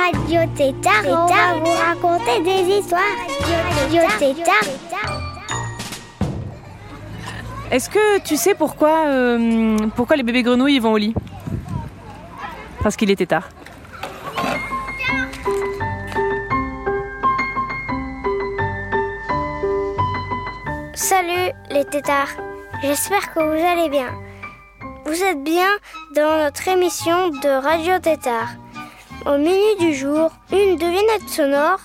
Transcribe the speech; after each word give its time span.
Radio 0.00 0.40
Tétard 0.56 1.04
et 1.04 1.12
on 1.12 1.26
va 1.26 1.54
vous 1.58 1.72
raconter 1.72 2.40
des 2.42 2.78
histoires. 2.78 3.02
Radio 3.80 4.00
Tétard. 4.18 4.64
Est-ce 7.70 7.90
que 7.90 8.20
tu 8.20 8.36
sais 8.36 8.54
pourquoi, 8.54 9.06
euh, 9.08 9.76
pourquoi 9.94 10.16
les 10.16 10.22
bébés 10.22 10.42
grenouilles 10.42 10.76
ils 10.76 10.80
vont 10.80 10.92
au 10.92 10.96
lit? 10.96 11.14
Parce 12.82 12.96
qu'il 12.96 13.10
était 13.10 13.26
tard. 13.26 13.50
Salut 20.94 21.52
les 21.70 21.84
tétards, 21.84 22.28
j'espère 22.82 23.34
que 23.34 23.40
vous 23.40 23.66
allez 23.66 23.90
bien. 23.90 24.08
Vous 25.04 25.22
êtes 25.22 25.42
bien 25.44 25.68
dans 26.14 26.44
notre 26.44 26.66
émission 26.68 27.28
de 27.28 27.62
Radio 27.62 27.98
Tétard. 27.98 28.48
Au 29.26 29.36
menu 29.36 29.76
du 29.78 29.94
jour, 29.94 30.30
une 30.50 30.76
devinette 30.76 31.28
sonore, 31.28 31.80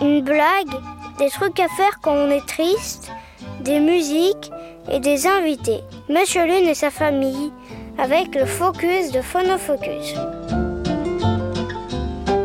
une 0.00 0.22
blague, 0.22 0.74
des 1.18 1.30
trucs 1.30 1.60
à 1.60 1.68
faire 1.68 2.00
quand 2.02 2.12
on 2.12 2.30
est 2.30 2.46
triste, 2.46 3.12
des 3.60 3.78
musiques 3.78 4.50
et 4.90 4.98
des 4.98 5.28
invités. 5.28 5.80
Monsieur 6.08 6.44
Lune 6.46 6.68
et 6.68 6.74
sa 6.74 6.90
famille 6.90 7.52
avec 7.96 8.34
le 8.34 8.44
focus 8.44 9.12
de 9.12 9.20
Phonofocus. 9.20 10.14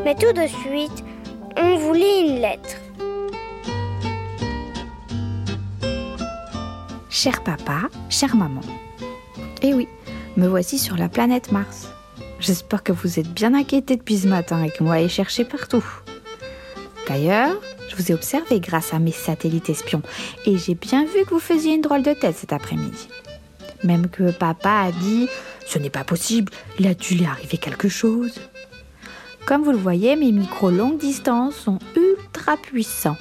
Mais 0.05 0.15
tout 0.15 0.33
de 0.33 0.47
suite, 0.47 1.03
on 1.57 1.77
vous 1.77 1.93
lit 1.93 2.27
une 2.27 2.39
lettre. 2.39 2.77
Cher 7.09 7.43
papa, 7.43 7.89
chère 8.09 8.35
maman. 8.35 8.61
Eh 9.63 9.73
oui, 9.73 9.87
me 10.37 10.47
voici 10.47 10.77
sur 10.77 10.97
la 10.97 11.09
planète 11.09 11.51
Mars. 11.51 11.92
J'espère 12.43 12.83
que 12.83 12.91
vous 12.91 13.21
êtes 13.21 13.33
bien 13.33 13.53
inquiétés 13.53 13.95
depuis 13.95 14.17
ce 14.17 14.27
matin 14.27 14.61
et 14.63 14.69
que 14.69 14.83
moi 14.83 14.95
allez 14.95 15.07
chercher 15.07 15.45
partout. 15.45 15.85
D'ailleurs, 17.07 17.55
je 17.87 17.95
vous 17.95 18.11
ai 18.11 18.13
observé 18.13 18.59
grâce 18.59 18.93
à 18.93 18.99
mes 18.99 19.13
satellites 19.13 19.69
espions 19.69 20.01
et 20.45 20.57
j'ai 20.57 20.75
bien 20.75 21.05
vu 21.05 21.23
que 21.23 21.29
vous 21.29 21.39
faisiez 21.39 21.75
une 21.75 21.79
drôle 21.79 22.03
de 22.03 22.11
tête 22.11 22.35
cet 22.35 22.51
après-midi. 22.51 23.07
Même 23.85 24.09
que 24.09 24.31
papa 24.31 24.87
a 24.87 24.91
dit 24.91 25.29
Ce 25.65 25.79
n'est 25.79 25.89
pas 25.89 26.03
possible, 26.03 26.51
il 26.79 26.87
a 26.87 26.93
dû 26.93 27.15
lui 27.15 27.23
arriver 27.25 27.57
quelque 27.57 27.87
chose. 27.87 28.41
Comme 29.45 29.63
vous 29.63 29.71
le 29.71 29.77
voyez, 29.77 30.17
mes 30.17 30.33
micros 30.33 30.69
longue 30.69 30.97
distance 30.97 31.55
sont 31.55 31.79
ultra 31.95 32.57
puissants. 32.57 33.17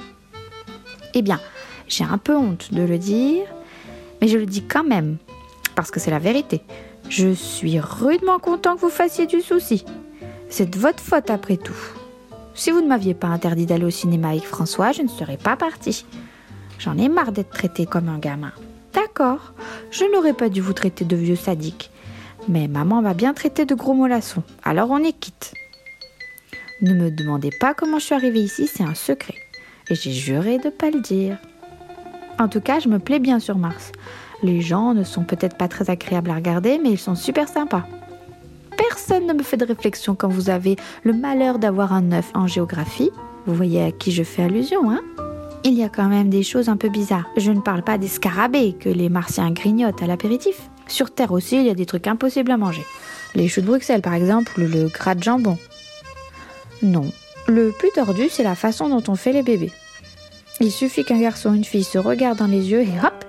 Eh 1.15 1.23
bien, 1.23 1.39
j'ai 1.87 2.03
un 2.03 2.19
peu 2.19 2.34
honte 2.37 2.75
de 2.75 2.83
le 2.83 2.98
dire, 2.98 3.47
mais 4.20 4.27
je 4.27 4.39
le 4.39 4.47
dis 4.47 4.65
quand 4.65 4.84
même, 4.84 5.19
parce 5.77 5.93
que 5.93 6.00
c'est 6.00 6.11
la 6.11 6.19
vérité. 6.19 6.62
Je 7.13 7.35
suis 7.35 7.79
rudement 7.79 8.39
content 8.39 8.75
que 8.75 8.81
vous 8.81 8.89
fassiez 8.89 9.27
du 9.27 9.43
souci. 9.43 9.85
C'est 10.49 10.71
de 10.71 10.79
votre 10.79 11.03
faute 11.03 11.29
après 11.29 11.59
tout. 11.59 11.77
Si 12.55 12.71
vous 12.71 12.81
ne 12.81 12.89
m'aviez 12.89 13.13
pas 13.13 13.27
interdit 13.27 13.67
d'aller 13.67 13.85
au 13.85 13.91
cinéma 13.91 14.31
avec 14.31 14.45
François, 14.45 14.93
je 14.93 15.03
ne 15.03 15.09
serais 15.09 15.37
pas 15.37 15.55
partie. 15.55 16.07
J'en 16.79 16.97
ai 16.97 17.11
marre 17.11 17.33
d'être 17.33 17.51
traité 17.51 17.85
comme 17.85 18.09
un 18.09 18.17
gamin. 18.17 18.53
D'accord, 18.95 19.53
je 19.91 20.11
n'aurais 20.11 20.33
pas 20.33 20.49
dû 20.49 20.62
vous 20.62 20.72
traiter 20.72 21.05
de 21.05 21.15
vieux 21.15 21.37
sadique. 21.37 21.91
Mais 22.49 22.67
maman 22.67 23.03
m'a 23.03 23.12
bien 23.12 23.34
traité 23.34 23.67
de 23.67 23.75
gros 23.75 23.93
mollassons, 23.93 24.43
alors 24.65 24.91
on 24.91 25.05
est 25.05 25.12
quitte. 25.12 25.53
Ne 26.81 26.95
me 26.95 27.11
demandez 27.11 27.51
pas 27.61 27.75
comment 27.75 27.99
je 27.99 28.06
suis 28.06 28.15
arrivée 28.15 28.41
ici, 28.41 28.67
c'est 28.67 28.84
un 28.84 28.95
secret. 28.95 29.37
Et 29.91 29.97
j'ai 29.97 30.12
juré 30.12 30.56
de 30.56 30.69
ne 30.69 30.71
pas 30.71 30.91
le 30.91 31.03
dire. 31.03 31.37
En 32.39 32.49
tout 32.49 32.62
cas, 32.62 32.81
je 32.81 32.89
me 32.89 32.99
plais 32.99 33.19
bien 33.19 33.39
sur 33.39 33.59
Mars. 33.59 33.93
Les 34.42 34.60
gens 34.60 34.94
ne 34.94 35.04
sont 35.04 35.25
peut-être 35.25 35.56
pas 35.56 35.69
très 35.69 35.88
agréables 35.91 36.30
à 36.30 36.34
regarder, 36.34 36.80
mais 36.82 36.91
ils 36.91 36.98
sont 36.98 37.14
super 37.14 37.48
sympas. 37.48 37.86
Personne 38.76 39.26
ne 39.26 39.32
me 39.32 39.42
fait 39.42 39.56
de 39.56 39.64
réflexion 39.64 40.14
quand 40.14 40.28
vous 40.28 40.50
avez 40.50 40.76
le 41.04 41.12
malheur 41.12 41.58
d'avoir 41.58 41.92
un 41.92 42.10
œuf 42.12 42.30
en 42.34 42.47
géographie. 42.47 43.10
Vous 43.47 43.54
voyez 43.54 43.82
à 43.82 43.92
qui 43.92 44.12
je 44.12 44.22
fais 44.22 44.42
allusion, 44.42 44.91
hein? 44.91 45.00
Il 45.64 45.75
y 45.75 45.84
a 45.84 45.88
quand 45.88 46.08
même 46.08 46.28
des 46.28 46.42
choses 46.42 46.69
un 46.69 46.76
peu 46.76 46.88
bizarres. 46.88 47.28
Je 47.36 47.53
ne 47.53 47.60
parle 47.60 47.82
pas 47.82 47.98
des 47.98 48.08
scarabées 48.08 48.72
que 48.72 48.88
les 48.88 49.08
martiens 49.08 49.53
grignotent 49.53 50.03
à 50.03 50.06
l'apéritif. 50.06 50.70
Sur 50.88 51.14
Terre 51.14 51.30
aussi, 51.30 51.56
il 51.56 51.66
y 51.66 51.70
a 51.70 51.74
des 51.74 51.86
trucs 51.86 52.09
impossibles 52.09 52.50
à 52.50 52.56
manger. 52.56 52.84
Les 53.36 53.47
choux 53.47 53.60
de 53.60 53.66
Bruxelles, 53.66 54.03
par 54.03 54.14
exemple, 54.14 54.53
ou 54.59 54.62
le 54.62 54.88
gras 54.88 55.14
de 55.14 55.22
jambon. 55.22 55.56
Non. 56.82 57.06
Le 57.47 57.70
plus 57.70 57.91
tordu, 57.94 58.28
c'est 58.28 58.42
la 58.42 58.56
façon 58.56 58.88
dont 58.88 59.04
on 59.06 59.14
fait 59.14 59.32
les 59.32 59.44
bébés. 59.44 59.70
Il 60.60 60.72
suffit 60.72 61.04
qu'un 61.04 61.20
garçon 61.20 61.50
ou 61.50 61.54
une 61.54 61.64
fille 61.64 61.84
se 61.84 61.98
regarde 61.98 62.38
dans 62.38 62.47
les 62.47 62.70
yeux 62.70 62.82
et 62.82 62.98
hop, 63.03 63.24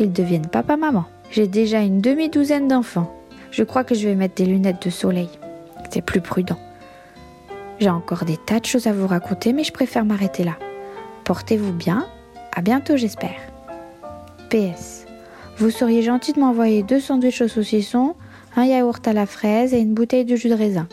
ils 0.00 0.12
deviennent 0.12 0.46
papa-maman. 0.46 1.04
J'ai 1.30 1.46
déjà 1.46 1.80
une 1.80 2.00
demi-douzaine 2.00 2.68
d'enfants. 2.68 3.14
Je 3.50 3.62
crois 3.62 3.84
que 3.84 3.94
je 3.94 4.08
vais 4.08 4.14
mettre 4.14 4.34
des 4.34 4.46
lunettes 4.46 4.84
de 4.84 4.90
soleil. 4.90 5.28
C'est 5.90 6.02
plus 6.02 6.20
prudent. 6.20 6.58
J'ai 7.78 7.90
encore 7.90 8.24
des 8.24 8.36
tas 8.36 8.60
de 8.60 8.66
choses 8.66 8.86
à 8.86 8.92
vous 8.92 9.06
raconter, 9.06 9.52
mais 9.52 9.64
je 9.64 9.72
préfère 9.72 10.04
m'arrêter 10.04 10.44
là. 10.44 10.56
Portez-vous 11.24 11.72
bien. 11.72 12.06
À 12.54 12.62
bientôt, 12.62 12.96
j'espère. 12.96 13.40
PS. 14.50 15.06
Vous 15.56 15.70
seriez 15.70 16.02
gentil 16.02 16.32
de 16.32 16.40
m'envoyer 16.40 16.82
deux 16.82 17.00
sandwichs 17.00 17.42
au 17.42 17.48
saucisson, 17.48 18.14
un 18.56 18.64
yaourt 18.64 19.06
à 19.06 19.12
la 19.12 19.26
fraise 19.26 19.74
et 19.74 19.80
une 19.80 19.94
bouteille 19.94 20.24
de 20.24 20.36
jus 20.36 20.48
de 20.48 20.54
raisin. 20.54 20.88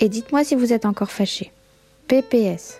Et 0.00 0.08
dites-moi 0.08 0.44
si 0.44 0.54
vous 0.54 0.72
êtes 0.72 0.86
encore 0.86 1.10
fâché. 1.10 1.50
PPS. 2.08 2.78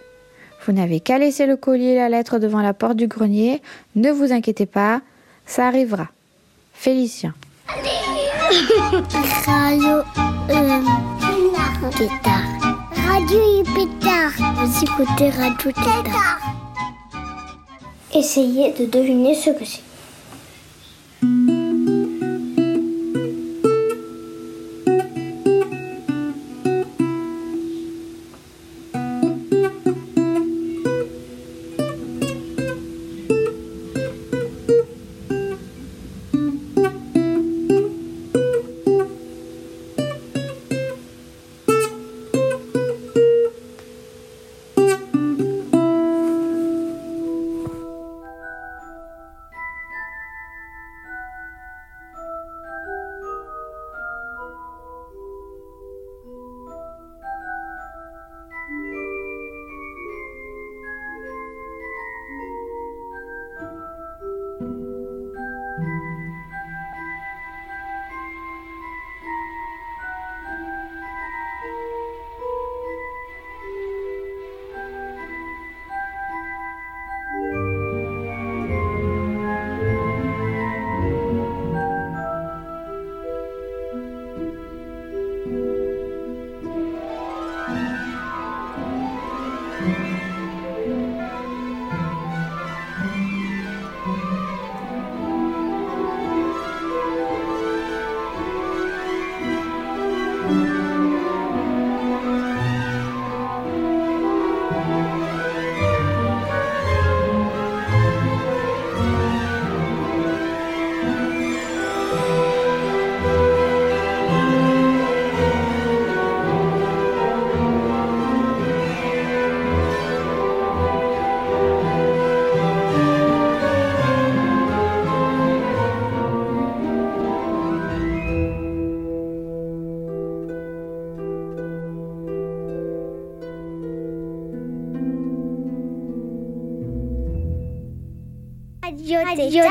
Vous 0.65 0.73
n'avez 0.73 1.01
qu'à 1.01 1.19
laisser 1.19 1.47
le 1.47 1.57
colis 1.57 1.89
et 1.89 1.97
la 1.97 2.09
lettre 2.09 2.39
devant 2.39 2.63
la 2.63 2.75
porte 2.75 2.97
du 2.97 3.09
grenier. 3.09 3.61
Ne 3.97 4.11
vous 4.11 4.33
inquiétez 4.33 4.67
pas, 4.67 5.01
ça 5.53 5.67
arrivera. 5.67 6.09
Félicien. 6.73 7.35
Radio 9.47 9.99
euh, 10.49 10.83
Tétard. 11.91 12.49
Radio 13.07 13.63
Pétard. 13.75 14.33
Vous 14.57 14.85
écoutez 14.85 15.29
Radio 15.29 15.71
Tétard. 15.73 16.41
Essayez 18.15 18.73
de 18.73 18.87
deviner 18.87 19.35
ce 19.35 19.51
que 19.51 19.65
c'est. 19.67 19.83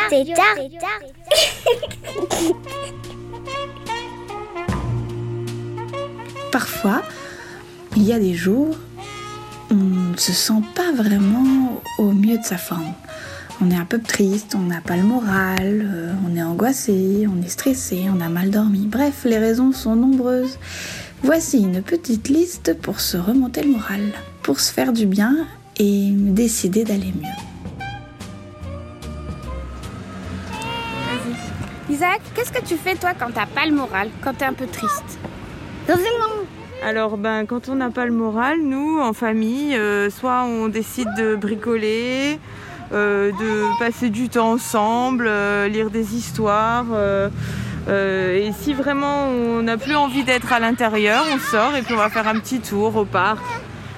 Tétard. 0.10 0.58
Parfois, 6.52 7.04
il 7.96 8.04
y 8.04 8.14
a 8.14 8.20
des 8.20 8.34
jours 8.34 8.76
on 9.72 10.12
ne 10.12 10.18
se 10.18 10.34
sent 10.34 10.62
pas 10.76 10.92
vraiment 10.92 11.82
au 11.98 12.12
mieux 12.12 12.38
de 12.38 12.44
sa 12.44 12.58
forme. 12.58 12.94
On 13.62 13.72
est 13.72 13.76
un 13.76 13.86
peu 13.86 14.00
triste, 14.00 14.56
on 14.56 14.64
n'a 14.64 14.82
pas 14.82 14.98
le 14.98 15.04
moral, 15.04 15.90
euh, 15.94 16.14
on 16.28 16.36
est 16.36 16.42
angoissé, 16.42 17.28
on 17.28 17.42
est 17.42 17.50
stressé, 17.50 18.06
on 18.14 18.20
a 18.20 18.28
mal 18.28 18.50
dormi. 18.50 18.88
Bref, 18.88 19.22
les 19.24 19.38
raisons 19.38 19.72
sont 19.72 19.96
nombreuses. 19.96 20.58
Voici 21.24 21.60
une 21.60 21.82
petite 21.82 22.28
liste 22.28 22.76
pour 22.82 23.00
se 23.00 23.18
remonter 23.18 23.62
le 23.62 23.70
moral, 23.70 24.12
pour 24.42 24.60
se 24.60 24.74
faire 24.74 24.92
du 24.92 25.06
bien 25.06 25.48
et 25.78 26.10
décider 26.12 26.84
d'aller 26.84 27.14
mieux. 27.16 27.51
Isaac, 32.02 32.22
qu'est-ce 32.34 32.52
que 32.52 32.66
tu 32.66 32.78
fais 32.78 32.96
toi 32.96 33.12
quand 33.14 33.28
t'as 33.32 33.46
pas 33.46 33.68
le 33.68 33.74
moral, 33.76 34.10
quand 34.24 34.34
t'es 34.36 34.46
un 34.46 34.54
peu 34.54 34.66
triste 34.66 35.20
Alors, 36.84 37.16
ben, 37.16 37.46
quand 37.46 37.70
on 37.70 37.76
n'a 37.76 37.92
pas 37.92 38.08
le 38.08 38.12
moral, 38.12 38.58
nous, 38.64 39.00
en 39.00 39.14
famille, 39.14 39.76
euh, 39.76 40.10
soit 40.10 40.44
on 40.46 40.68
décide 40.68 41.10
de 41.16 41.36
bricoler, 41.36 42.40
euh, 42.92 43.32
de 43.32 43.78
passer 43.78 44.10
du 44.10 44.30
temps 44.30 44.54
ensemble, 44.54 45.28
euh, 45.28 45.68
lire 45.68 45.92
des 45.92 46.16
histoires. 46.16 46.86
euh, 46.92 47.30
euh, 47.88 48.48
et 48.48 48.52
si 48.52 48.74
vraiment 48.74 49.28
on 49.28 49.62
n'a 49.62 49.78
plus 49.78 49.96
envie 49.96 50.24
d'être 50.24 50.52
à 50.54 50.60
l'intérieur, 50.60 51.24
on 51.32 51.38
sort 51.38 51.76
et 51.76 51.84
puis 51.84 51.94
on 51.94 51.98
va 51.98 52.10
faire 52.10 52.28
un 52.28 52.40
petit 52.40 52.62
tour 52.62 52.96
au 52.96 53.06
parc. 53.06 53.44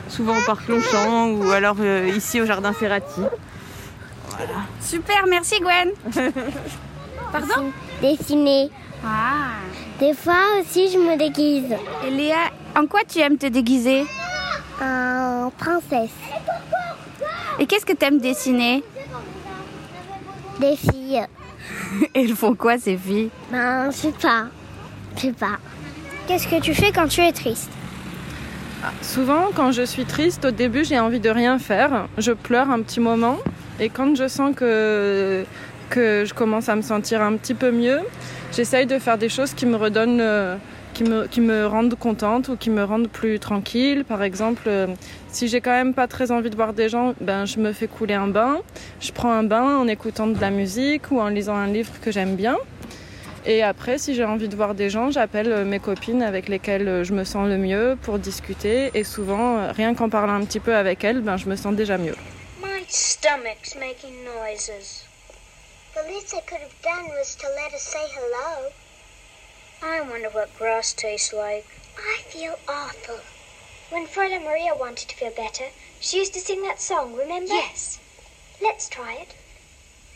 Souvent 0.10 0.38
au 0.38 0.42
parc 0.46 0.68
Longchamp 0.68 1.30
ou 1.32 1.52
alors 1.52 1.78
euh, 1.80 2.12
ici 2.14 2.42
au 2.42 2.46
jardin 2.46 2.74
Ferrati. 2.74 3.22
Super, 4.82 5.26
merci 5.30 5.62
Gwen. 5.62 5.92
Pardon? 7.32 7.72
Dessiner. 8.02 8.70
Ah. 9.04 9.54
Des 10.00 10.14
fois 10.14 10.60
aussi, 10.60 10.90
je 10.92 10.98
me 10.98 11.18
déguise 11.18 11.76
Et 12.06 12.10
Léa, 12.10 12.52
en 12.76 12.88
quoi 12.88 13.02
tu 13.08 13.20
aimes 13.20 13.38
te 13.38 13.46
déguiser? 13.46 14.06
En 14.82 15.52
princesse. 15.58 16.10
Et 17.60 17.66
qu'est-ce 17.66 17.86
que 17.86 17.94
t'aimes 17.94 18.20
dessiner? 18.20 18.84
Des 20.60 20.76
filles. 20.76 21.26
Elles 22.14 22.36
font 22.36 22.56
quoi 22.56 22.78
ces 22.78 22.98
filles? 22.98 23.30
Ben, 23.52 23.92
je 23.92 23.96
sais 23.96 24.12
pas. 24.12 24.46
Je 25.16 25.22
sais 25.22 25.32
pas. 25.32 25.58
Qu'est-ce 26.28 26.48
que 26.48 26.60
tu 26.60 26.74
fais 26.74 26.92
quand 26.92 27.08
tu 27.08 27.22
es 27.22 27.32
triste? 27.32 27.70
Souvent, 29.02 29.50
quand 29.56 29.72
je 29.72 29.84
suis 29.84 30.06
triste, 30.06 30.46
au 30.46 30.52
début, 30.52 30.84
j'ai 30.84 31.00
envie 31.00 31.20
de 31.20 31.30
rien 31.30 31.60
faire. 31.60 32.08
Je 32.18 32.32
pleure 32.32 32.70
un 32.70 32.82
petit 32.82 33.00
moment. 33.00 33.38
Et 33.80 33.90
quand 33.90 34.16
je 34.16 34.28
sens 34.28 34.56
que, 34.56 35.46
que 35.94 36.26
je 36.26 36.34
commence 36.34 36.70
à 36.70 36.76
me 36.76 36.82
sentir 36.82 37.22
un 37.22 37.38
petit 37.38 37.54
peu 37.54 37.72
mieux, 37.72 38.00
j'essaye 38.52 38.88
de 38.88 38.98
faire 38.98 39.20
des 39.20 39.30
choses 39.30 39.54
qui 39.54 39.68
me 39.68 39.76
redonnent, 39.76 40.22
euh, 40.22 40.56
qui 40.96 41.04
me, 41.04 41.28
qui 41.28 41.40
me 41.40 41.68
rendent 41.68 41.94
contente 41.94 42.48
ou 42.50 42.58
qui 42.58 42.72
me 42.72 42.84
rendent 42.84 43.10
plus 43.10 43.38
tranquille. 43.38 44.04
Par 44.04 44.24
exemple, 44.24 44.64
euh, 44.66 44.88
si 45.28 45.48
j'ai 45.48 45.62
quand 45.62 45.72
même 45.72 45.94
pas 45.94 46.08
très 46.08 46.32
envie 46.32 46.50
de 46.50 46.56
voir 46.56 46.74
des 46.74 46.90
gens, 46.90 47.14
ben, 47.22 47.46
je 47.46 47.60
me 47.60 47.74
fais 47.74 47.88
couler 47.88 48.16
un 48.16 48.28
bain. 48.28 48.58
Je 49.00 49.12
prends 49.12 49.32
un 49.32 49.44
bain 49.44 49.78
en 49.78 49.88
écoutant 49.88 50.26
de 50.26 50.42
la 50.42 50.50
musique 50.50 51.12
ou 51.12 51.20
en 51.22 51.28
lisant 51.28 51.56
un 51.56 51.68
livre 51.68 51.94
que 52.02 52.12
j'aime 52.12 52.36
bien. 52.36 52.58
Et 53.46 53.62
après, 53.62 54.00
si 54.00 54.16
j'ai 54.16 54.26
envie 54.26 54.48
de 54.48 54.56
voir 54.56 54.74
des 54.74 54.90
gens, 54.90 55.12
j'appelle 55.12 55.52
euh, 55.52 55.64
mes 55.64 55.80
copines 55.80 56.24
avec 56.24 56.50
lesquelles 56.50 57.04
je 57.04 57.14
me 57.14 57.24
sens 57.24 57.48
le 57.48 57.58
mieux 57.58 57.98
pour 58.02 58.18
discuter. 58.18 58.90
Et 58.96 59.04
souvent, 59.04 59.72
rien 59.72 59.94
qu'en 59.94 60.10
parlant 60.10 60.34
un 60.34 60.46
petit 60.46 60.60
peu 60.60 60.76
avec 60.76 61.04
elles, 61.04 61.22
ben, 61.22 61.38
je 61.38 61.48
me 61.48 61.56
sens 61.56 61.76
déjà 61.76 62.00
mieux. 62.00 62.16
My 62.64 62.84
stomach's 62.88 63.76
making 63.76 64.16
noises. 64.24 65.04
The 65.96 66.04
least 66.04 66.34
I 66.34 66.42
could 66.42 66.60
have 66.60 66.82
done 66.82 67.10
was 67.10 67.36
to 67.36 67.48
let 67.50 67.74
us 67.74 67.84
say 67.84 68.06
hello. 68.12 68.72
I 69.82 70.02
wonder 70.02 70.30
what 70.30 70.58
grass 70.58 70.94
tastes 70.94 71.34
like. 71.34 71.68
I 71.98 72.22
feel 72.24 72.58
awful. 72.68 73.20
When 73.90 74.08
Frida 74.08 74.40
Maria 74.40 74.74
wanted 74.76 75.10
to 75.10 75.16
feel 75.16 75.32
better, 75.32 75.66
she 76.00 76.18
used 76.18 76.34
to 76.34 76.40
sing 76.40 76.64
that 76.64 76.82
song, 76.82 77.16
remember? 77.16 77.54
Yes. 77.54 78.00
Let's 78.62 78.90
try 78.90 79.14
it. 79.14 79.36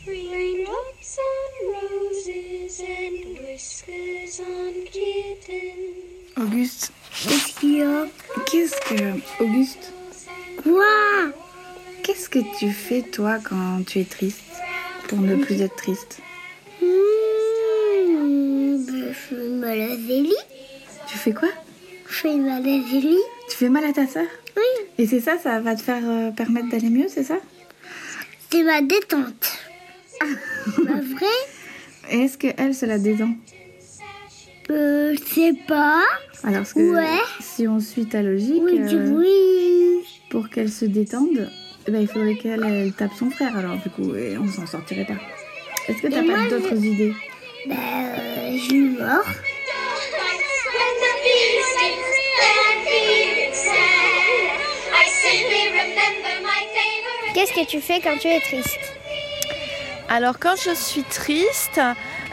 Raindrops 0.08 1.20
on 1.20 1.74
roses 1.74 2.80
and 2.80 3.38
whiskers 3.40 4.40
on 4.40 4.86
kittens. 4.86 6.34
Auguste, 6.38 6.92
Qu'est-ce 7.12 7.60
qu'il 7.60 7.78
y 7.78 7.82
a 7.82 8.10
qu'est-ce 8.46 8.80
que... 8.82 9.22
Auguste, 9.44 9.92
Quoi 10.64 11.34
qu'est-ce 12.04 12.30
que 12.30 12.40
tu 12.58 12.72
fais 12.72 13.02
toi 13.02 13.40
quand 13.44 13.84
tu 13.86 14.00
es 14.00 14.06
triste 14.06 14.42
pour 15.08 15.20
ne 15.20 15.36
plus 15.36 15.62
être 15.62 15.76
triste 15.76 16.20
Mmh, 16.82 18.86
ben, 18.86 19.08
Je 19.08 19.14
fais 19.14 19.50
mal 19.50 19.82
à 19.82 19.96
Zélie. 19.96 20.34
Tu 21.08 21.18
fais 21.18 21.34
quoi? 21.34 21.50
Je 22.10 22.14
fais 22.16 22.36
mal 22.38 22.62
à 22.62 22.90
Zélie. 22.90 23.18
Tu 23.50 23.58
fais 23.58 23.70
mal 23.70 23.86
à 23.86 23.94
ta 23.94 24.08
sœur? 24.08 24.26
Oui. 24.56 24.64
Et 24.98 25.08
c'est 25.08 25.20
ça, 25.20 25.38
ça 25.38 25.60
va 25.60 25.76
te 25.76 25.82
faire 25.82 26.02
euh, 26.06 26.32
permettre 26.32 26.70
d'aller 26.70 26.90
mieux, 26.90 27.08
c'est 27.08 27.24
ça? 27.24 27.38
C'est 28.52 28.64
ma 28.64 28.82
détente. 28.82 29.58
Pas 30.20 31.02
vrai? 31.02 32.12
Et 32.12 32.22
est-ce 32.22 32.38
que 32.38 32.48
elle 32.58 32.74
se 32.74 32.86
la 32.86 32.98
détend? 32.98 33.32
Euh, 34.70 35.16
je 35.16 35.34
sais 35.34 35.54
pas. 35.68 36.02
Alors 36.44 36.60
parce 36.60 36.74
que 36.74 36.80
Ouais. 36.94 37.20
si 37.40 37.68
on 37.68 37.80
suit 37.80 38.06
ta 38.08 38.22
logique, 38.22 38.62
Oui, 38.64 38.80
euh, 38.94 39.12
oui. 39.16 40.06
pour 40.30 40.50
qu'elle 40.50 40.72
se 40.72 40.86
détende, 40.86 41.50
eh 41.88 41.92
ben, 41.92 42.02
il 42.02 42.08
faudrait 42.08 42.36
qu'elle 42.36 42.64
elle 42.64 42.94
tape 42.94 43.14
son 43.18 43.30
frère 43.30 43.56
alors 43.58 43.78
du 43.78 43.90
coup, 43.90 44.16
et 44.16 44.38
on 44.38 44.48
s'en 44.48 44.66
sortirait 44.66 45.06
pas. 45.06 45.14
Est-ce 45.88 46.02
que 46.02 46.08
t'as 46.08 46.24
pas 46.24 46.50
d'autres 46.50 46.76
idées? 46.76 47.14
Ben, 47.66 47.76
euh, 47.76 48.58
je 48.58 48.74
lui 48.74 48.96
favorite. 48.98 49.38
Qu'est-ce 57.34 57.54
que 57.54 57.66
tu 57.66 57.82
fais 57.82 58.00
quand 58.02 58.18
tu 58.18 58.28
es 58.28 58.40
triste? 58.40 58.80
Alors 60.10 60.40
quand 60.40 60.56
je 60.56 60.74
suis 60.74 61.04
triste, 61.04 61.80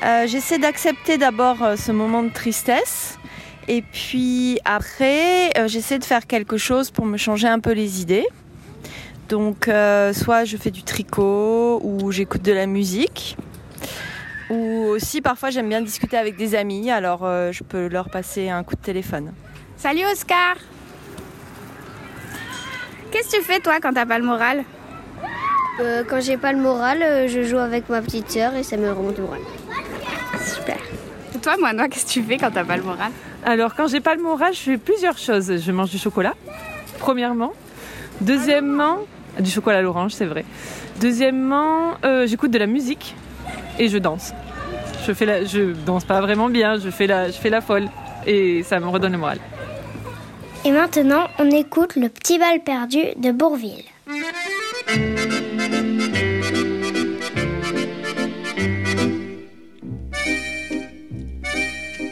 euh, 0.05 0.27
j'essaie 0.27 0.59
d'accepter 0.59 1.19
d'abord 1.19 1.63
euh, 1.63 1.77
ce 1.77 1.93
moment 1.93 2.23
de 2.23 2.31
tristesse. 2.31 3.19
Et 3.67 3.83
puis 3.83 4.59
après, 4.65 5.51
euh, 5.59 5.69
j'essaie 5.69 5.99
de 5.99 6.05
faire 6.05 6.27
quelque 6.27 6.57
chose 6.57 6.91
pour 6.91 7.07
me 7.07 7.17
changer 7.17 7.49
un 7.49 7.61
peu 7.61 7.73
les 7.73 8.01
idées. 8.01 8.27
Donc 9.29 9.69
euh, 9.69 10.13
soit 10.13 10.45
je 10.45 10.57
fais 10.57 10.71
du 10.71 10.83
tricot 10.83 11.81
ou 11.83 12.13
j'écoute 12.13 12.43
de 12.43 12.53
la 12.53 12.67
musique. 12.67 13.37
Ou 14.51 14.85
aussi 14.89 15.23
parfois 15.23 15.51
j'aime 15.51 15.69
bien 15.69 15.81
discuter 15.81 16.17
avec 16.19 16.37
des 16.37 16.55
amis, 16.55 16.91
alors 16.91 17.21
euh, 17.25 17.51
je 17.51 17.65
peux 17.65 17.89
leur 17.89 18.11
passer 18.11 18.51
un 18.51 18.63
coup 18.63 18.75
de 18.77 18.81
téléphone. 18.83 19.33
Salut 19.77 20.05
Oscar. 20.13 20.57
Qu'est-ce 23.11 23.31
que 23.31 23.37
tu 23.37 23.43
fais 23.43 23.61
toi 23.61 23.75
quand 23.81 23.93
t'as 23.93 24.07
pas 24.07 24.19
le 24.19 24.25
moral? 24.25 24.65
Euh, 25.81 26.05
Quand 26.09 26.21
j'ai 26.21 26.37
pas 26.37 26.53
le 26.53 26.61
moral, 26.61 27.29
je 27.29 27.43
joue 27.43 27.59
avec 27.59 27.89
ma 27.89 28.03
petite 28.03 28.31
sœur 28.31 28.55
et 28.55 28.63
ça 28.63 28.77
me 28.77 28.91
remonte 28.93 29.19
le 29.19 29.25
moral. 29.25 29.41
Super. 30.45 30.77
Et 31.35 31.39
toi, 31.39 31.57
Moana, 31.59 31.89
qu'est-ce 31.89 32.07
que 32.07 32.11
tu 32.11 32.23
fais 32.23 32.37
quand 32.37 32.51
t'as 32.51 32.65
pas 32.65 32.77
le 32.77 32.83
moral? 32.83 33.11
Alors, 33.45 33.75
quand 33.75 33.89
j'ai 33.89 34.01
pas 34.01 34.15
le 34.15 34.23
moral, 34.23 34.53
je 34.53 34.61
fais 34.61 34.79
plusieurs 34.79 35.19
choses. 35.19 35.57
Je 35.61 35.73
mange 35.73 35.91
du 35.91 35.99
chocolat, 35.99 36.35
premièrement. 36.99 37.53
Deuxièmement, 38.21 38.99
du 39.41 39.51
chocolat 39.51 39.79
à 39.79 39.83
l'orange, 39.83 40.13
c'est 40.13 40.27
vrai. 40.27 40.45
Deuxièmement, 41.01 41.95
euh, 42.05 42.27
j'écoute 42.27 42.51
de 42.51 42.59
la 42.59 42.67
musique 42.67 43.15
et 43.79 43.89
je 43.89 43.99
danse. 43.99 44.33
Je 45.07 45.13
fais 45.13 45.27
la, 45.27 45.45
je 45.45 45.73
danse 45.85 46.05
pas 46.05 46.21
vraiment 46.21 46.49
bien, 46.49 46.79
je 46.79 46.91
fais 46.91 47.07
la, 47.07 47.29
je 47.29 47.37
fais 47.37 47.51
la 47.51 47.61
folle 47.61 47.89
et 48.27 48.63
ça 48.63 48.81
me 48.81 48.87
redonne 48.87 49.13
le 49.13 49.19
moral. 49.19 49.39
Et 50.65 50.71
maintenant, 50.71 51.29
on 51.39 51.51
écoute 51.51 51.97
le 51.97 52.09
petit 52.09 52.39
bal 52.39 52.61
perdu 52.65 53.01
de 53.17 53.33
Bourville. 53.33 53.85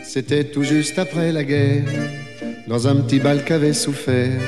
C'était 0.05 0.45
tout 0.45 0.62
juste 0.62 0.99
après 0.99 1.33
la 1.33 1.45
guerre, 1.45 1.85
dans 2.69 2.87
un 2.87 2.97
petit 2.97 3.19
bal 3.19 3.43
qu'avait 3.45 3.73
souffert. 3.73 4.38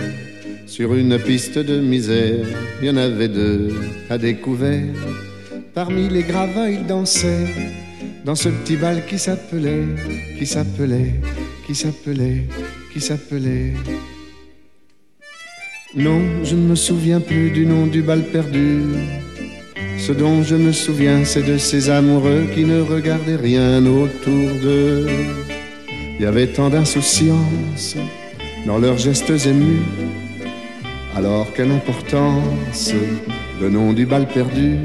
Sur 0.76 0.92
une 0.94 1.20
piste 1.20 1.56
de 1.56 1.78
misère, 1.78 2.44
il 2.82 2.88
y 2.88 2.90
en 2.90 2.96
avait 2.96 3.28
deux 3.28 3.72
à 4.10 4.18
découvert. 4.18 4.82
Parmi 5.72 6.08
les 6.08 6.24
gravats, 6.24 6.68
ils 6.68 6.84
dansaient 6.84 7.46
dans 8.24 8.34
ce 8.34 8.48
petit 8.48 8.74
bal 8.74 9.06
qui 9.06 9.16
s'appelait, 9.16 9.84
qui 10.36 10.44
s'appelait, 10.44 11.20
qui 11.64 11.76
s'appelait, 11.76 12.48
qui 12.92 13.00
s'appelait. 13.00 13.74
Non, 15.94 16.20
je 16.42 16.56
ne 16.56 16.70
me 16.70 16.74
souviens 16.74 17.20
plus 17.20 17.52
du 17.52 17.66
nom 17.66 17.86
du 17.86 18.02
bal 18.02 18.24
perdu. 18.24 18.80
Ce 19.96 20.10
dont 20.10 20.42
je 20.42 20.56
me 20.56 20.72
souviens, 20.72 21.24
c'est 21.24 21.44
de 21.44 21.56
ces 21.56 21.88
amoureux 21.88 22.46
qui 22.52 22.64
ne 22.64 22.80
regardaient 22.80 23.36
rien 23.36 23.86
autour 23.86 24.50
d'eux. 24.60 25.06
Il 26.18 26.22
y 26.22 26.26
avait 26.26 26.48
tant 26.48 26.68
d'insouciance 26.68 27.94
dans 28.66 28.78
leurs 28.78 28.98
gestes 28.98 29.46
émus. 29.46 30.23
Alors 31.16 31.52
quelle 31.54 31.70
importance 31.70 32.92
le 33.60 33.70
nom 33.70 33.92
du 33.92 34.04
bal 34.04 34.26
perdu? 34.26 34.78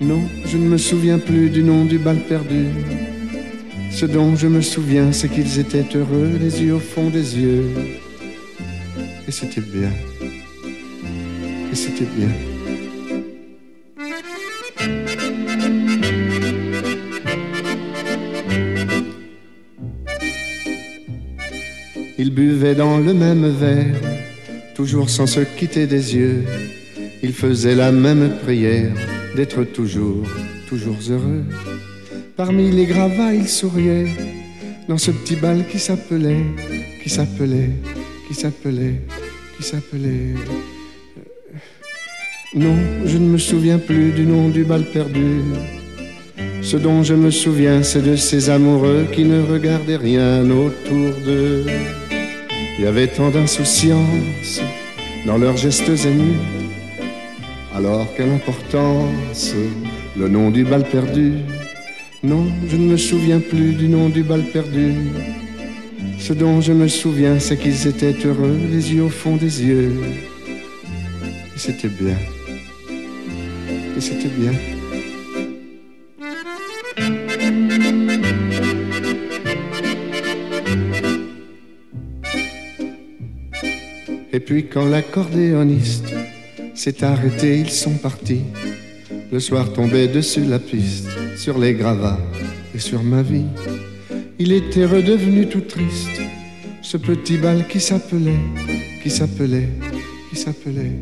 Non, 0.00 0.22
je 0.44 0.58
ne 0.58 0.66
me 0.68 0.76
souviens 0.76 1.18
plus 1.18 1.50
du 1.50 1.62
nom 1.62 1.84
du 1.84 1.98
bal 1.98 2.18
perdu. 2.28 2.66
Ce 3.90 4.04
dont 4.06 4.36
je 4.36 4.48
me 4.48 4.60
souviens, 4.60 5.12
c'est 5.12 5.28
qu'ils 5.28 5.58
étaient 5.58 5.86
heureux, 5.94 6.32
les 6.40 6.62
yeux 6.62 6.74
au 6.74 6.80
fond 6.80 7.08
des 7.08 7.38
yeux. 7.38 7.64
Et 9.26 9.30
c'était 9.30 9.60
bien. 9.60 9.90
Et 11.72 11.74
c'était 11.74 12.04
bien. 12.16 12.28
Ils 22.18 22.34
buvaient 22.34 22.74
dans 22.74 22.98
le 22.98 23.14
même 23.14 23.48
verre, 23.48 23.94
toujours 24.76 25.08
sans 25.08 25.26
se 25.26 25.40
quitter 25.40 25.86
des 25.86 26.14
yeux. 26.14 26.44
Ils 27.22 27.32
faisaient 27.32 27.74
la 27.74 27.90
même 27.90 28.36
prière 28.44 28.92
d'être 29.34 29.64
toujours, 29.64 30.26
toujours 30.68 30.98
heureux. 31.08 31.44
Parmi 32.36 32.70
les 32.70 32.84
gravats, 32.84 33.32
ils 33.32 33.48
souriaient 33.48 34.12
dans 34.86 34.98
ce 34.98 35.10
petit 35.10 35.36
bal 35.36 35.64
qui 35.70 35.78
s'appelait, 35.78 36.44
qui 37.02 37.08
s'appelait, 37.08 37.70
qui 38.28 38.34
s'appelait, 38.34 39.00
qui 39.56 39.62
s'appelait. 39.62 40.34
euh, 40.36 41.58
Non, 42.54 42.76
je 43.06 43.16
ne 43.16 43.28
me 43.28 43.38
souviens 43.38 43.78
plus 43.78 44.12
du 44.12 44.26
nom 44.26 44.50
du 44.50 44.64
bal 44.64 44.84
perdu. 44.92 45.40
Ce 46.60 46.76
dont 46.76 47.02
je 47.02 47.14
me 47.14 47.30
souviens, 47.30 47.82
c'est 47.82 48.02
de 48.02 48.14
ces 48.16 48.50
amoureux 48.50 49.06
qui 49.10 49.24
ne 49.24 49.40
regardaient 49.40 49.96
rien 49.96 50.44
autour 50.50 51.14
d'eux. 51.24 51.64
Il 52.78 52.84
y 52.84 52.88
avait 52.88 53.06
tant 53.06 53.30
d'insouciance 53.30 54.60
dans 55.26 55.38
leurs 55.38 55.56
gestes 55.56 55.88
émus. 55.88 56.36
Alors 57.74 58.06
quelle 58.14 58.30
importance 58.30 59.54
le 60.14 60.28
nom 60.28 60.50
du 60.50 60.64
bal 60.64 60.84
perdu 60.84 61.34
Non, 62.22 62.46
je 62.68 62.76
ne 62.76 62.92
me 62.92 62.96
souviens 62.98 63.40
plus 63.40 63.72
du 63.72 63.88
nom 63.88 64.10
du 64.10 64.22
bal 64.22 64.42
perdu. 64.52 64.92
Ce 66.18 66.34
dont 66.34 66.60
je 66.60 66.72
me 66.72 66.86
souviens, 66.88 67.38
c'est 67.38 67.56
qu'ils 67.56 67.86
étaient 67.86 68.16
heureux, 68.24 68.58
les 68.70 68.92
yeux 68.92 69.04
au 69.04 69.08
fond 69.08 69.36
des 69.36 69.62
yeux. 69.64 69.92
Et 71.54 71.58
c'était 71.58 71.88
bien. 71.88 72.16
Et 73.96 74.00
c'était 74.00 74.28
bien. 74.28 74.52
Et 84.36 84.40
puis 84.40 84.66
quand 84.66 84.84
l'accordéoniste 84.84 86.12
s'est 86.74 87.02
arrêté, 87.02 87.58
ils 87.58 87.70
sont 87.70 87.94
partis. 87.94 88.42
Le 89.32 89.40
soir 89.40 89.72
tombait 89.72 90.08
dessus 90.08 90.44
la 90.44 90.58
piste, 90.58 91.08
sur 91.38 91.58
les 91.58 91.72
gravats 91.72 92.20
et 92.74 92.78
sur 92.78 93.02
ma 93.02 93.22
vie. 93.22 93.46
Il 94.38 94.52
était 94.52 94.84
redevenu 94.84 95.46
tout 95.46 95.62
triste, 95.62 96.20
ce 96.82 96.98
petit 96.98 97.38
bal 97.38 97.66
qui 97.66 97.80
s'appelait, 97.80 98.42
qui 99.02 99.08
s'appelait, 99.08 99.70
qui 100.28 100.36
s'appelait, 100.36 100.92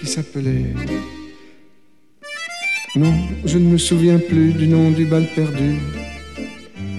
qui 0.00 0.06
s'appelait. 0.06 0.72
Non, 2.96 3.12
je 3.44 3.58
ne 3.58 3.72
me 3.72 3.76
souviens 3.76 4.18
plus 4.18 4.54
du 4.54 4.66
nom 4.66 4.90
du 4.90 5.04
bal 5.04 5.28
perdu. 5.34 5.80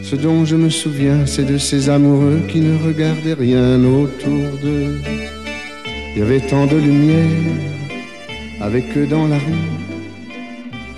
Ce 0.03 0.15
dont 0.15 0.45
je 0.45 0.57
me 0.57 0.69
souviens, 0.69 1.25
c'est 1.25 1.45
de 1.45 1.57
ces 1.57 1.89
amoureux 1.89 2.41
qui 2.49 2.59
ne 2.59 2.77
regardaient 2.85 3.33
rien 3.33 3.83
autour 3.83 4.59
d'eux. 4.61 5.20
Il 6.13 6.19
y 6.19 6.21
avait 6.21 6.41
tant 6.41 6.65
de 6.65 6.75
lumière 6.75 7.29
avec 8.59 8.97
eux 8.97 9.07
dans 9.07 9.27
la 9.27 9.37
rue. 9.37 9.69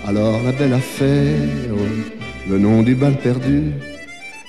Alors 0.06 0.42
la 0.42 0.50
belle 0.50 0.72
affaire, 0.72 1.38
le 2.48 2.58
nom 2.58 2.82
du 2.82 2.96
bal 2.96 3.16
perdu. 3.18 3.72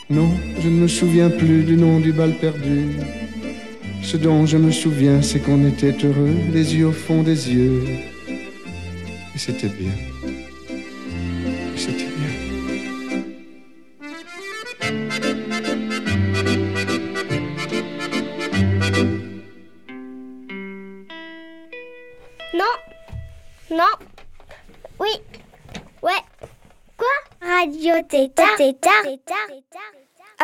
Non, 0.10 0.32
je 0.60 0.70
ne 0.70 0.82
me 0.82 0.88
souviens 0.88 1.30
plus 1.30 1.64
du 1.64 1.78
nom 1.78 2.00
du 2.00 2.12
bal 2.12 2.34
perdu. 2.34 2.98
Ce 4.02 4.18
dont 4.18 4.46
je 4.46 4.58
me 4.58 4.72
souviens, 4.72 5.22
c'est 5.22 5.40
qu'on 5.40 5.66
était 5.66 5.96
heureux, 6.04 6.36
les 6.52 6.76
yeux 6.76 6.88
au 6.88 6.92
fond 6.92 7.22
des 7.22 7.54
yeux. 7.54 7.84
Et 8.28 9.38
c'était 9.38 9.68
bien. 9.68 10.15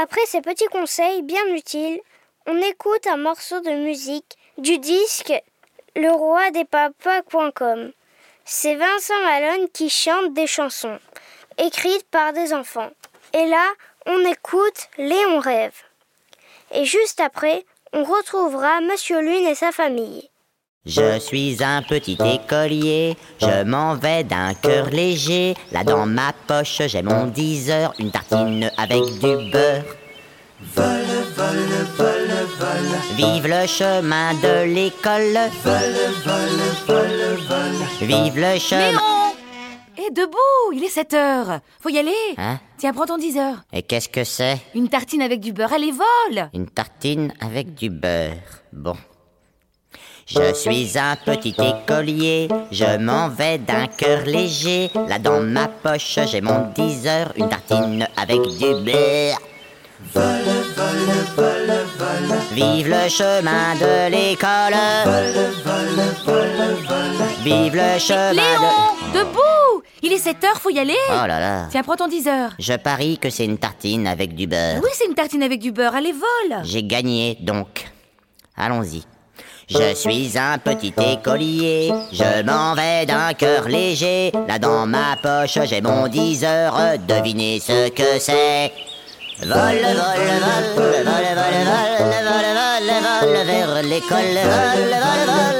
Après 0.01 0.25
ces 0.25 0.41
petits 0.41 0.65
conseils 0.65 1.21
bien 1.21 1.45
utiles, 1.53 2.01
on 2.47 2.57
écoute 2.59 3.05
un 3.05 3.17
morceau 3.17 3.59
de 3.59 3.69
musique 3.69 4.35
du 4.57 4.79
disque 4.79 5.31
Le 5.95 6.09
roi 6.09 6.49
des 6.49 6.65
papas.com. 6.65 7.91
C'est 8.43 8.73
Vincent 8.73 9.21
Malone 9.23 9.69
qui 9.71 9.91
chante 9.91 10.33
des 10.33 10.47
chansons 10.47 10.97
écrites 11.59 12.07
par 12.09 12.33
des 12.33 12.51
enfants. 12.51 12.89
Et 13.33 13.45
là, 13.45 13.63
on 14.07 14.25
écoute 14.25 14.89
Léon 14.97 15.37
rêve. 15.37 15.83
Et 16.71 16.85
juste 16.85 17.19
après, 17.19 17.63
on 17.93 18.03
retrouvera 18.03 18.81
Monsieur 18.81 19.19
Lune 19.19 19.45
et 19.45 19.53
sa 19.53 19.71
famille. 19.71 20.30
Je 20.83 21.19
suis 21.19 21.63
un 21.63 21.83
petit 21.83 22.13
écolier, 22.13 23.15
je 23.39 23.63
m'en 23.63 23.93
vais 23.93 24.23
d'un 24.23 24.55
cœur 24.55 24.89
léger. 24.89 25.53
Là 25.71 25.83
dans 25.83 26.07
ma 26.07 26.33
poche, 26.47 26.81
j'ai 26.87 27.03
mon 27.03 27.27
10 27.27 27.69
heures, 27.69 27.93
une 27.99 28.09
tartine 28.09 28.71
avec 28.79 29.03
du 29.03 29.51
beurre. 29.51 29.83
Vole, 30.75 30.85
vole, 31.35 31.85
vole, 31.97 32.47
vole. 32.57 33.15
Vive 33.15 33.47
le 33.47 33.67
chemin 33.67 34.33
de 34.33 34.63
l'école. 34.73 35.51
Vole, 35.63 36.13
vole, 36.25 36.87
vole, 36.87 37.37
vole. 37.47 38.07
Vive 38.07 38.39
le 38.39 38.57
chemin. 38.57 38.89
Léon 38.91 39.33
Et 39.97 40.11
debout 40.11 40.73
Il 40.73 40.83
est 40.83 40.89
7 40.89 41.13
heures 41.13 41.59
Faut 41.79 41.89
y 41.89 41.99
aller 41.99 42.11
Hein? 42.37 42.59
Tiens, 42.77 42.93
prends 42.93 43.05
ton 43.05 43.19
10 43.19 43.37
heures. 43.37 43.63
Et 43.71 43.83
qu'est-ce 43.83 44.09
que 44.09 44.23
c'est? 44.23 44.57
Une 44.73 44.89
tartine 44.89 45.21
avec 45.21 45.41
du 45.41 45.53
beurre, 45.53 45.73
allez, 45.73 45.91
vole 45.91 46.49
Une 46.55 46.67
tartine 46.67 47.33
avec 47.39 47.75
du 47.75 47.91
beurre. 47.91 48.33
Bon. 48.73 48.95
Je 50.33 50.53
suis 50.53 50.97
un 50.97 51.17
petit 51.17 51.53
écolier, 51.59 52.47
je 52.71 52.97
m'en 52.97 53.27
vais 53.27 53.57
d'un 53.57 53.87
cœur 53.87 54.23
léger. 54.25 54.89
Là 55.09 55.19
dans 55.19 55.41
ma 55.41 55.67
poche, 55.67 56.19
j'ai 56.25 56.39
mon 56.39 56.69
10 56.73 57.07
heures, 57.07 57.33
une 57.35 57.49
tartine 57.49 58.07
avec 58.15 58.39
du 58.41 58.73
beurre. 58.85 59.39
Vole, 60.13 60.23
vole, 60.77 61.35
vole, 61.35 61.85
vole. 61.97 62.37
Vive 62.53 62.87
le 62.89 63.09
chemin 63.09 63.75
de 63.75 64.09
l'école. 64.09 64.73
Vole, 65.03 65.51
vole, 65.65 66.05
vole, 66.25 66.75
vole. 66.87 67.27
Vive 67.43 67.75
le 67.75 67.99
chemin 67.99 68.31
Léon 68.31 69.13
de. 69.13 69.19
Debout 69.19 69.83
Il 70.01 70.13
est 70.13 70.17
7 70.17 70.43
heures, 70.45 70.61
faut 70.61 70.69
y 70.69 70.79
aller 70.79 70.95
Oh 71.09 71.27
là 71.27 71.39
là. 71.39 71.67
Tiens, 71.69 71.83
prends 71.83 71.97
ton 71.97 72.07
10 72.07 72.27
heures. 72.29 72.51
Je 72.57 72.73
parie 72.73 73.17
que 73.17 73.29
c'est 73.29 73.45
une 73.45 73.57
tartine 73.57 74.07
avec 74.07 74.33
du 74.33 74.47
beurre. 74.47 74.79
Oui, 74.81 74.89
c'est 74.93 75.07
une 75.07 75.13
tartine 75.13 75.43
avec 75.43 75.59
du 75.59 75.73
beurre, 75.73 75.95
allez, 75.95 76.13
vole 76.13 76.59
J'ai 76.63 76.83
gagné 76.83 77.37
donc. 77.41 77.85
Allons-y. 78.55 79.03
Je 79.73 79.95
suis 79.95 80.37
un 80.37 80.57
petit 80.57 80.93
écolier, 80.99 81.93
je 82.11 82.43
m'en 82.43 82.75
vais 82.75 83.05
d'un 83.05 83.31
cœur 83.33 83.69
léger. 83.69 84.33
Là 84.45 84.59
dans 84.59 84.85
ma 84.85 85.15
poche, 85.23 85.57
j'ai 85.63 85.79
mon 85.79 86.09
10 86.09 86.43
heures, 86.43 86.77
devinez 87.07 87.61
ce 87.61 87.87
que 87.89 88.19
c'est. 88.19 88.73
Vole, 89.39 89.55
vole, 89.55 89.79
vole, 89.79 90.75
vole, 90.75 91.03
vole, 91.05 91.25
vole, 91.37 91.63
vole, 92.03 92.51
vole, 92.51 93.01
vole 93.21 93.45
vers 93.45 93.81
l'école. 93.83 94.37
Vole, 94.43 94.91
vole, 94.91 95.29
vole, 95.29 95.57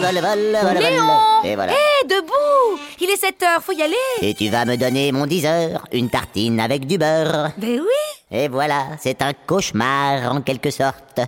vole, 0.00 0.20
vole, 0.20 0.74
vole, 0.74 0.82
Léon 0.82 1.06
vole. 1.06 1.50
Et 1.50 1.54
voilà. 1.54 1.72
Hé, 1.72 2.06
debout 2.08 2.80
Il 3.00 3.10
est 3.10 3.16
7 3.16 3.42
heures, 3.44 3.62
faut 3.62 3.72
y 3.72 3.82
aller 3.82 3.94
Et 4.22 4.34
tu 4.34 4.48
vas 4.48 4.64
me 4.64 4.76
donner 4.76 5.12
mon 5.12 5.26
10 5.26 5.46
heures, 5.46 5.84
une 5.92 6.10
tartine 6.10 6.58
avec 6.58 6.86
du 6.86 6.98
beurre. 6.98 7.50
Ben 7.58 7.80
oui 7.80 8.36
Et 8.36 8.48
voilà, 8.48 8.88
c'est 9.00 9.22
un 9.22 9.32
cauchemar 9.46 10.34
en 10.34 10.40
quelque 10.40 10.70
sorte. 10.70 11.20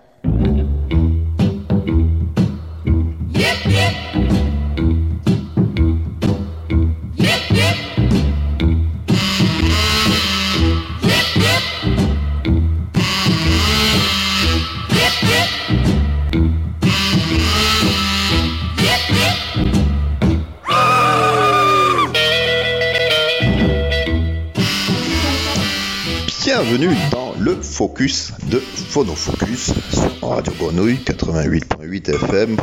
Bienvenue 26.78 27.00
dans 27.10 27.32
le 27.38 27.56
Focus 27.56 28.32
de 28.50 28.58
Phonofocus 28.58 29.72
sur 29.94 30.28
Radio 30.28 30.52
Grenouille 30.58 30.98
88.8 31.06 32.14
FM 32.16 32.56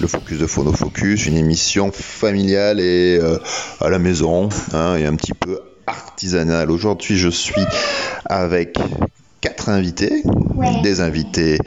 le 0.00 0.06
Focus 0.06 0.38
de 0.38 0.46
Phonofocus, 0.46 1.26
une 1.26 1.36
émission 1.36 1.92
familiale 1.92 2.80
et 2.80 3.18
euh, 3.20 3.36
à 3.82 3.90
la 3.90 3.98
maison, 3.98 4.48
hein, 4.72 4.96
et 4.96 5.04
un 5.04 5.14
petit 5.14 5.34
peu 5.34 5.60
artisanale. 5.86 6.70
Aujourd'hui, 6.70 7.18
je 7.18 7.28
suis 7.28 7.60
avec 8.24 8.78
quatre 9.42 9.68
invités, 9.68 10.22
des 10.82 11.02
invités 11.02 11.58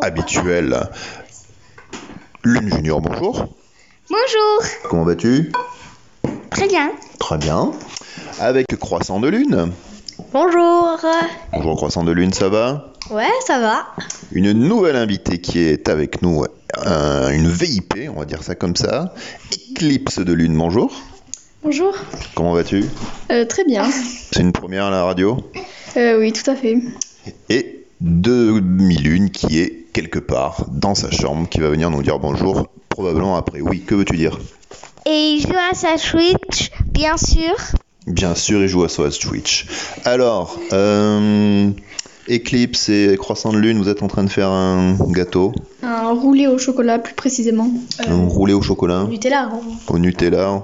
habituels. 0.00 0.88
Lune 2.42 2.68
Junior, 2.74 3.00
bonjour. 3.00 3.48
Bonjour. 4.10 4.88
Comment 4.90 5.04
vas-tu? 5.04 5.52
Très 6.50 6.66
bien. 6.66 6.90
Très 7.20 7.38
bien. 7.38 7.70
Avec 8.40 8.66
Croissant 8.80 9.20
de 9.20 9.28
Lune. 9.28 9.72
Bonjour. 10.32 10.98
Bonjour 11.52 11.76
Croissant 11.76 12.04
de 12.04 12.12
Lune, 12.12 12.32
ça 12.32 12.48
va? 12.48 12.92
Ouais, 13.10 13.28
ça 13.46 13.60
va. 13.60 13.86
Une 14.32 14.52
nouvelle 14.52 14.96
invitée 14.96 15.38
qui 15.42 15.58
est 15.58 15.90
avec 15.90 16.22
nous, 16.22 16.44
euh, 16.86 17.28
une 17.28 17.48
VIP, 17.48 18.08
on 18.08 18.20
va 18.20 18.24
dire 18.24 18.42
ça 18.42 18.54
comme 18.54 18.74
ça. 18.74 19.12
Éclipse 19.52 20.20
de 20.20 20.32
Lune, 20.32 20.56
bonjour. 20.56 20.90
Bonjour. 21.62 21.94
Comment 22.34 22.54
vas-tu? 22.54 22.86
Euh, 23.30 23.44
très 23.44 23.64
bien. 23.64 23.84
C'est 23.90 24.40
une 24.40 24.52
première 24.52 24.86
à 24.86 24.90
la 24.90 25.04
radio? 25.04 25.36
Euh, 25.98 26.18
oui, 26.18 26.32
tout 26.32 26.50
à 26.50 26.54
fait. 26.54 26.78
Et 27.50 27.84
demi-lune 28.00 29.30
qui 29.30 29.58
est 29.58 29.86
quelque 29.92 30.18
part 30.18 30.64
dans 30.70 30.94
sa 30.94 31.10
chambre, 31.10 31.46
qui 31.46 31.60
va 31.60 31.68
venir 31.68 31.90
nous 31.90 32.02
dire 32.02 32.18
bonjour, 32.18 32.68
probablement 32.88 33.36
après. 33.36 33.60
Oui, 33.60 33.82
que 33.82 33.94
veux-tu 33.94 34.16
dire? 34.16 34.38
Et 35.04 35.34
il 35.34 35.42
joue 35.42 35.58
à 35.70 35.74
sa 35.74 35.98
Switch, 35.98 36.70
bien 36.86 37.18
sûr. 37.18 37.54
Bien 38.06 38.34
sûr, 38.34 38.60
il 38.62 38.68
joue 38.68 38.82
à 38.84 38.88
Swatch 38.88 39.18
Twitch. 39.20 39.66
Alors, 40.04 40.58
euh, 40.72 41.70
Eclipse 42.28 42.88
et 42.88 43.16
Croissant 43.18 43.52
de 43.52 43.58
Lune, 43.58 43.78
vous 43.78 43.88
êtes 43.88 44.02
en 44.02 44.08
train 44.08 44.24
de 44.24 44.28
faire 44.28 44.48
un 44.48 44.96
gâteau, 45.10 45.52
Un 45.82 46.10
roulé 46.12 46.46
au 46.46 46.58
chocolat, 46.58 46.98
plus 46.98 47.14
précisément. 47.14 47.70
un 48.06 48.26
roulé 48.26 48.52
au 48.54 48.62
chocolat, 48.62 49.04
Nutella. 49.08 49.50
au 49.88 49.98
Nutella. 49.98 50.60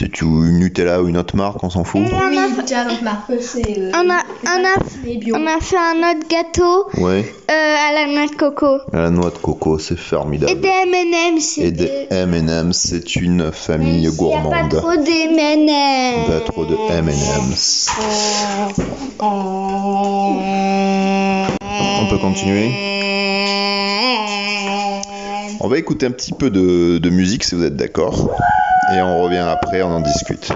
C'est 0.00 0.20
une 0.22 0.58
Nutella 0.60 1.02
ou 1.02 1.08
une 1.08 1.16
autre 1.16 1.34
marque, 1.34 1.64
on 1.64 1.70
s'en 1.70 1.82
fout 1.82 2.02
Oui, 2.04 2.38
Nutella, 2.56 2.84
donc 2.84 3.02
marque. 3.02 3.32
C'est. 3.40 3.76
euh, 3.78 3.90
On 3.94 4.08
a, 4.08 4.22
on 4.44 4.64
a, 4.64 4.78
mais 5.04 5.16
bio. 5.16 5.34
on 5.36 5.44
a 5.44 5.58
fait 5.60 5.76
un 5.76 5.98
autre 6.08 6.28
gâteau 6.28 6.86
Ouais, 7.02 7.34
euh, 7.50 7.52
à 7.88 7.92
la 7.92 8.06
noix 8.06 8.26
de 8.28 8.36
coco. 8.36 8.78
à 8.92 8.96
la 9.00 9.10
noix 9.10 9.30
de 9.30 9.38
coco, 9.38 9.76
c'est 9.80 9.98
formidable. 9.98 10.52
Et 10.52 10.54
des 10.54 10.68
M&M's. 10.68 11.58
Et 11.58 11.72
des 11.72 12.06
M&M's, 12.10 12.76
c'est 12.76 13.16
une 13.16 13.50
famille 13.50 13.94
Il 13.94 14.00
n'y 14.02 14.06
a 14.06 14.10
pas 14.10 14.16
gourmande. 14.16 14.70
trop 14.70 14.94
d'M&M's. 14.94 16.28
Pas 16.28 16.40
trop 16.46 16.64
de 16.64 16.76
M&M's. 16.92 17.90
On 22.00 22.06
peut 22.08 22.18
continuer 22.18 22.70
On 25.60 25.66
va 25.66 25.76
écouter 25.78 26.06
un 26.06 26.12
petit 26.12 26.32
peu 26.32 26.50
de, 26.50 26.98
de 26.98 27.10
musique 27.10 27.42
si 27.42 27.56
vous 27.56 27.64
êtes 27.64 27.74
d'accord. 27.74 28.30
Et 28.90 29.02
on 29.02 29.22
revient 29.22 29.44
après, 29.50 29.82
on 29.82 29.88
en 29.88 30.00
discute. 30.00 30.50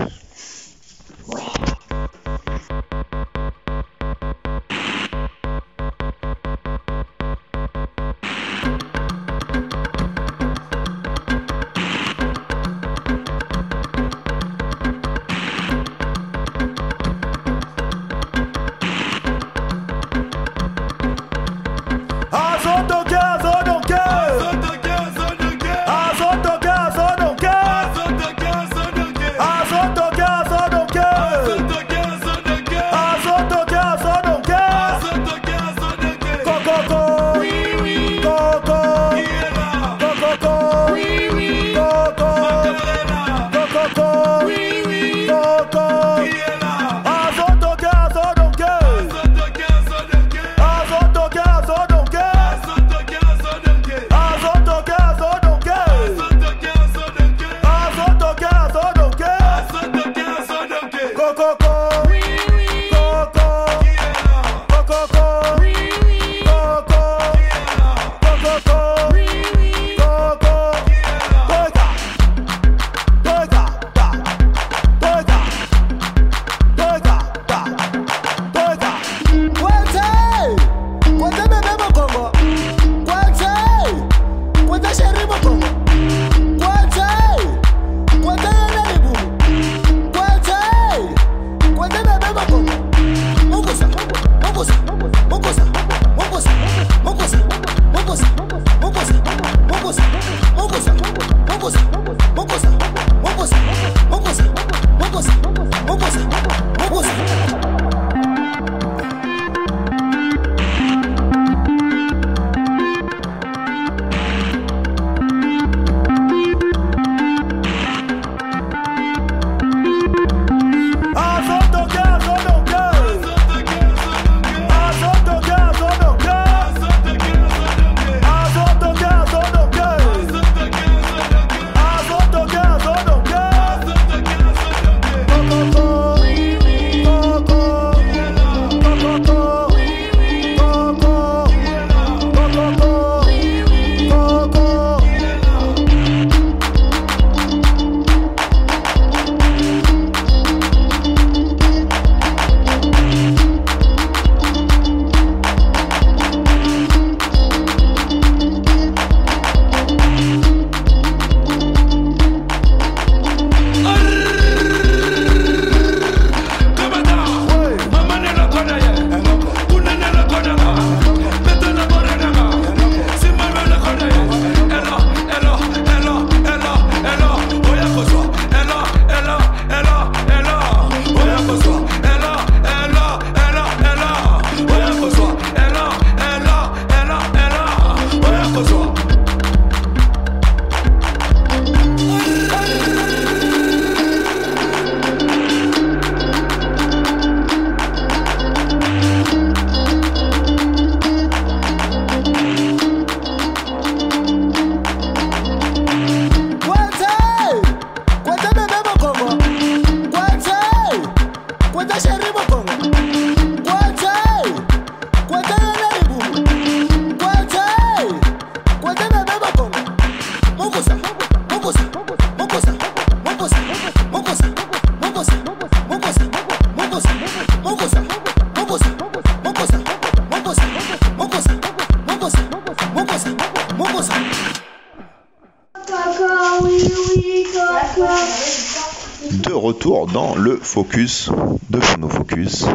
Retour 239.83 240.07
dans 240.07 240.37
le 240.37 240.57
focus 240.63 241.29
de 241.71 241.81
Phonofocus. 241.81 242.67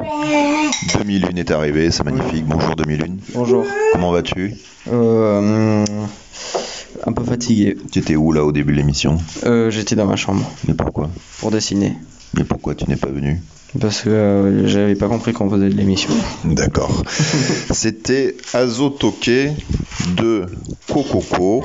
2001 0.99 1.37
est 1.37 1.51
arrivé, 1.51 1.89
c'est 1.89 2.03
magnifique. 2.03 2.43
Bonjour 2.45 2.75
2001. 2.75 3.05
Bonjour. 3.33 3.63
Comment 3.93 4.11
vas-tu? 4.11 4.55
Euh, 4.91 5.85
un 7.05 7.11
peu 7.13 7.23
fatigué. 7.23 7.77
Tu 7.93 7.99
étais 7.99 8.17
où 8.17 8.33
là 8.33 8.43
au 8.43 8.51
début 8.51 8.73
de 8.73 8.77
l'émission? 8.77 9.19
Euh, 9.45 9.69
J'étais 9.69 9.95
dans 9.95 10.05
ma 10.05 10.17
chambre 10.17 10.43
Mais 10.67 10.73
pourquoi? 10.73 11.09
Pour 11.39 11.49
dessiner. 11.49 11.93
Mais 12.33 12.43
pourquoi 12.43 12.75
tu 12.75 12.89
n'es 12.89 12.97
pas 12.97 13.09
venu? 13.09 13.41
Parce 13.79 14.01
que 14.01 14.09
euh, 14.09 14.67
j'avais 14.67 14.95
pas 14.95 15.07
compris 15.07 15.31
qu'on 15.31 15.49
faisait 15.49 15.69
de 15.69 15.75
l'émission. 15.75 16.11
D'accord. 16.43 17.03
C'était 17.71 18.35
Azotoke 18.53 19.53
de 20.17 20.45
Kokoko. 20.91 21.63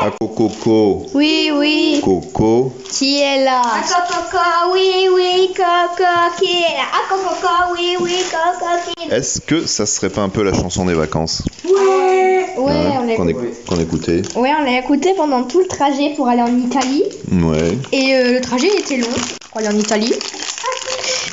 À 0.00 0.10
Kokoko. 0.10 1.06
Oui, 1.14 1.50
oui. 1.54 2.00
Coco. 2.04 2.72
Qui 2.90 3.20
est 3.20 3.44
là? 3.44 3.62
Ah, 3.64 3.82
Coco, 4.08 4.72
oui, 4.72 5.08
oui, 5.14 5.50
Coco, 5.56 6.04
qui 6.38 6.44
est 6.46 6.76
là? 6.76 6.84
Ah, 6.92 6.98
Coco, 7.08 7.74
oui, 7.74 7.96
oui, 8.00 8.14
Coco, 8.30 8.66
qui 8.86 9.06
est 9.06 9.10
là? 9.10 9.16
Est-ce 9.16 9.40
que 9.40 9.66
ça 9.66 9.86
serait 9.86 10.10
pas 10.10 10.22
un 10.22 10.28
peu 10.28 10.42
la 10.42 10.52
chanson 10.54 10.84
des 10.86 10.94
vacances? 10.94 11.42
Ouais, 11.64 12.46
ouais, 12.56 12.72
Hein, 12.72 13.00
on 13.00 13.06
l'a 13.06 13.14
qu'on 13.16 13.26
éc- 13.28 13.66
qu'on 13.68 13.76
écoutait 13.80 14.22
Ouais, 14.36 14.52
on 14.58 14.64
l'a 14.64 14.78
écouté 14.78 15.14
pendant 15.16 15.42
tout 15.42 15.60
le 15.60 15.66
trajet 15.66 16.14
pour 16.16 16.28
aller 16.28 16.42
en 16.42 16.56
Italie. 16.58 17.04
Ouais. 17.32 17.76
Et 17.92 18.14
euh, 18.14 18.32
le 18.34 18.40
trajet 18.40 18.68
était 18.78 18.96
long 18.98 19.08
pour 19.50 19.58
aller 19.60 19.68
en 19.68 19.78
Italie. 19.78 20.14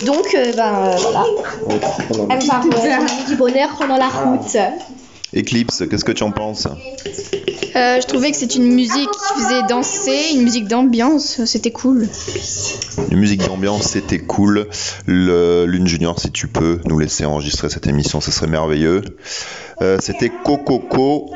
Donc, 0.05 0.25
euh, 0.35 0.51
ben 0.53 0.73
euh, 0.75 0.97
voilà. 0.99 1.25
Elle 2.29 2.37
me 2.39 2.47
parle 2.47 2.69
euh, 2.73 3.27
du 3.29 3.35
bonheur 3.35 3.69
pendant 3.77 3.97
la 3.97 4.07
route. 4.07 4.57
Eclipse, 5.35 5.83
qu'est-ce 5.89 6.05
que 6.05 6.11
tu 6.11 6.23
en 6.23 6.31
penses? 6.31 6.67
Euh, 6.67 7.99
je 7.99 8.07
trouvais 8.07 8.31
que 8.31 8.37
c'est 8.37 8.55
une 8.55 8.71
musique 8.71 9.09
qui 9.09 9.41
faisait 9.41 9.63
danser, 9.67 10.31
une 10.33 10.43
musique 10.43 10.67
d'ambiance, 10.67 11.43
c'était 11.43 11.71
cool. 11.71 12.07
Une 13.11 13.19
musique 13.19 13.45
d'ambiance, 13.45 13.83
c'était 13.83 14.19
cool. 14.19 14.67
Le, 15.05 15.65
Lune 15.65 15.85
Junior, 15.85 16.17
si 16.17 16.31
tu 16.31 16.47
peux 16.47 16.79
nous 16.85 16.99
laisser 16.99 17.25
enregistrer 17.25 17.69
cette 17.69 17.85
émission, 17.85 18.21
ce 18.21 18.31
serait 18.31 18.47
merveilleux. 18.47 19.01
Euh, 19.81 19.97
c'était 19.99 20.29
Kokoko, 20.29 21.31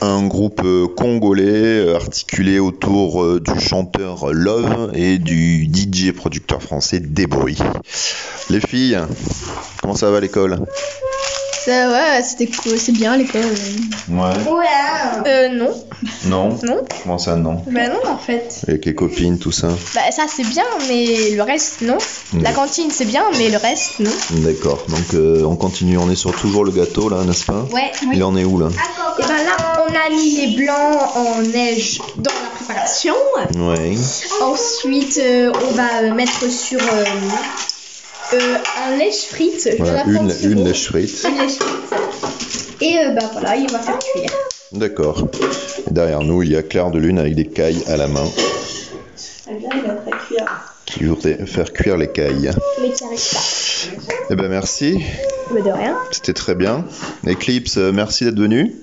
un 0.00 0.24
groupe 0.28 0.62
congolais 0.96 1.80
euh, 1.80 1.96
articulé 1.96 2.60
autour 2.60 3.40
du 3.40 3.58
chanteur 3.58 4.32
Love 4.32 4.92
et 4.94 5.18
du 5.18 5.64
DJ 5.64 6.12
producteur 6.12 6.62
français 6.62 7.00
Débrouille. 7.00 7.58
Les 8.48 8.60
filles, 8.60 8.96
comment 9.80 9.96
ça 9.96 10.08
va 10.12 10.18
à 10.18 10.20
l'école? 10.20 10.60
Ça, 11.64 11.90
ouais, 11.90 12.22
c'était 12.22 12.46
cool, 12.46 12.78
c'est 12.78 12.92
bien 12.92 13.16
l'école. 13.16 13.42
Ouais. 14.10 14.52
Ouais. 14.52 15.26
Euh, 15.26 15.48
non. 15.48 15.70
Non 16.26 16.48
Non. 16.62 16.84
Comment 17.02 17.18
ça, 17.18 17.36
non 17.36 17.62
Bah 17.70 17.88
non, 17.88 18.10
en 18.10 18.18
fait. 18.18 18.60
Avec 18.68 18.84
les 18.84 18.94
copines, 18.94 19.38
tout 19.38 19.52
ça 19.52 19.68
Bah 19.94 20.00
ça 20.10 20.24
c'est 20.28 20.46
bien, 20.46 20.64
mais 20.88 21.30
le 21.30 21.42
reste 21.42 21.80
non. 21.80 21.96
La 22.42 22.52
cantine 22.52 22.90
c'est 22.90 23.04
bien, 23.06 23.22
mais 23.38 23.48
le 23.48 23.56
reste 23.56 24.00
non. 24.00 24.10
D'accord, 24.42 24.84
donc 24.88 25.14
euh, 25.14 25.44
on 25.44 25.56
continue, 25.56 25.96
on 25.96 26.10
est 26.10 26.16
sur 26.16 26.34
toujours 26.34 26.64
le 26.64 26.70
gâteau 26.72 27.08
là, 27.08 27.24
n'est-ce 27.24 27.44
pas 27.44 27.64
Ouais. 27.72 27.90
Il 28.12 28.22
en 28.24 28.36
est 28.36 28.44
où 28.44 28.58
là 28.58 28.68
Et 29.18 29.22
ben 29.22 29.28
là, 29.44 29.84
on 29.88 29.94
a 29.94 30.10
mis 30.14 30.36
les 30.36 30.56
blancs 30.56 31.16
en 31.16 31.40
neige 31.42 32.00
dans 32.16 32.30
la 32.32 32.64
préparation. 32.64 33.14
Ouais. 33.56 33.94
Ensuite, 34.42 35.18
euh, 35.22 35.50
on 35.68 35.72
va 35.72 36.02
euh, 36.02 36.14
mettre 36.14 36.50
sur 36.50 36.78
euh, 38.32 38.56
un 38.86 38.96
lèche 38.96 39.26
frite. 39.26 39.68
Voilà, 39.78 40.04
une, 40.06 40.32
une 40.42 40.64
lèche 40.64 40.86
frite. 40.86 41.26
Une 41.28 41.38
lèche 41.38 41.52
frite. 41.58 42.80
Et 42.80 42.98
euh, 42.98 43.10
bah 43.10 43.28
voilà, 43.32 43.56
il 43.56 43.70
va 43.70 43.78
faire 43.78 43.98
cuire. 43.98 44.30
D'accord. 44.72 45.28
Derrière 45.90 46.22
nous, 46.22 46.42
il 46.42 46.50
y 46.52 46.56
a 46.56 46.62
Claire 46.62 46.90
de 46.90 46.98
Lune 46.98 47.18
avec 47.18 47.34
des 47.34 47.46
cailles 47.46 47.82
à 47.86 47.96
la 47.96 48.08
main 48.08 48.26
va 49.46 49.96
faire 49.96 50.26
cuire. 50.26 50.74
qui 50.86 51.04
voudrait 51.04 51.46
faire 51.46 51.72
cuire 51.72 51.96
les 51.96 52.08
cailles. 52.10 52.50
Mais 52.80 52.90
qui 52.90 53.04
arrive 53.04 53.30
pas. 53.30 54.24
Eh 54.30 54.36
ben 54.36 54.48
merci, 54.48 55.00
Mais 55.52 55.62
de 55.62 55.70
rien. 55.70 55.96
c'était 56.10 56.32
très 56.32 56.54
bien. 56.54 56.84
Eclipse, 57.26 57.76
euh, 57.76 57.92
merci 57.92 58.24
d'être 58.24 58.38
venu. 58.38 58.74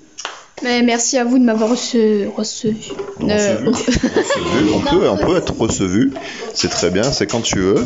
Mais 0.63 0.84
merci 0.84 1.17
à 1.17 1.23
vous 1.23 1.39
de 1.39 1.43
m'avoir 1.43 1.71
reçu. 1.71 2.27
reçu. 2.38 2.75
Euh, 3.21 3.58
On 4.75 4.80
peut, 4.80 5.10
on 5.10 5.17
peut 5.17 5.38
être 5.38 5.58
recevu, 5.60 6.13
c'est 6.54 6.69
très 6.69 6.91
bien, 6.91 7.04
c'est 7.04 7.25
quand 7.25 7.41
tu 7.41 7.58
veux. 7.60 7.84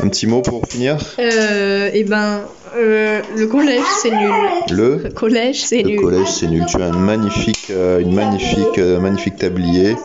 Un 0.00 0.08
petit 0.08 0.26
mot 0.26 0.42
pour 0.42 0.66
finir 0.66 0.96
euh, 1.18 1.90
et 1.92 2.04
ben, 2.04 2.42
euh, 2.76 3.20
le 3.36 3.46
collège 3.46 3.82
c'est 4.02 4.10
nul. 4.10 4.32
Le 4.70 4.96
Le 5.04 5.10
collège 5.10 5.60
c'est 5.62 5.82
Le 5.82 5.90
nul. 5.90 6.00
collège, 6.00 6.28
c'est 6.28 6.46
nul. 6.48 6.64
Tu 6.66 6.82
as 6.82 6.88
une 6.88 6.98
magnifique, 7.00 7.68
euh, 7.70 8.00
une 8.00 8.14
magnifique, 8.14 8.78
euh, 8.78 8.98
magnifique 8.98 9.36
tablier. 9.36 9.96